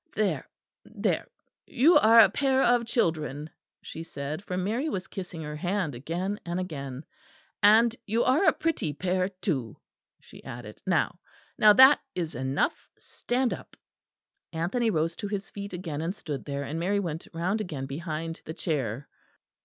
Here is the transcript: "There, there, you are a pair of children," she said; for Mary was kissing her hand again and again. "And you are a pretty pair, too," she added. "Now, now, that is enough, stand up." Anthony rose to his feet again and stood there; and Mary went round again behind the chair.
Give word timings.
"There, 0.15 0.49
there, 0.83 1.27
you 1.67 1.95
are 1.95 2.21
a 2.21 2.29
pair 2.29 2.63
of 2.63 2.87
children," 2.87 3.51
she 3.83 4.01
said; 4.01 4.43
for 4.43 4.57
Mary 4.57 4.89
was 4.89 5.05
kissing 5.05 5.43
her 5.43 5.55
hand 5.57 5.93
again 5.93 6.39
and 6.43 6.59
again. 6.59 7.05
"And 7.61 7.95
you 8.07 8.23
are 8.23 8.45
a 8.45 8.51
pretty 8.51 8.93
pair, 8.93 9.29
too," 9.29 9.77
she 10.19 10.43
added. 10.43 10.81
"Now, 10.87 11.19
now, 11.55 11.73
that 11.73 11.99
is 12.15 12.33
enough, 12.33 12.89
stand 12.97 13.53
up." 13.53 13.77
Anthony 14.51 14.89
rose 14.89 15.15
to 15.17 15.27
his 15.27 15.51
feet 15.51 15.71
again 15.71 16.01
and 16.01 16.15
stood 16.15 16.45
there; 16.45 16.63
and 16.63 16.79
Mary 16.79 16.99
went 16.99 17.27
round 17.31 17.61
again 17.61 17.85
behind 17.85 18.41
the 18.45 18.55
chair. 18.55 19.07